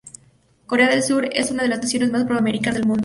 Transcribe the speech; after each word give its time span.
Corea 0.65 0.89
del 0.89 1.03
Sur 1.03 1.29
es 1.31 1.51
una 1.51 1.61
de 1.61 1.69
las 1.69 1.77
naciones 1.79 2.09
más 2.11 2.23
pro-americanas 2.25 2.79
del 2.79 2.87
mundo. 2.87 2.99